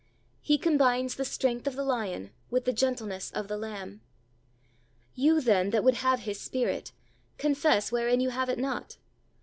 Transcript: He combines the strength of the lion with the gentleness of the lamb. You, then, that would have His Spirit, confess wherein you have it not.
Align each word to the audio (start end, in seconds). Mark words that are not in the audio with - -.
He 0.41 0.57
combines 0.57 1.13
the 1.13 1.23
strength 1.25 1.67
of 1.67 1.75
the 1.75 1.83
lion 1.83 2.31
with 2.49 2.65
the 2.65 2.73
gentleness 2.73 3.29
of 3.35 3.47
the 3.47 3.55
lamb. 3.55 4.01
You, 5.13 5.39
then, 5.39 5.69
that 5.69 5.83
would 5.83 5.93
have 6.01 6.21
His 6.21 6.39
Spirit, 6.41 6.91
confess 7.37 7.91
wherein 7.91 8.19
you 8.19 8.31
have 8.31 8.49
it 8.49 8.57
not. 8.57 8.97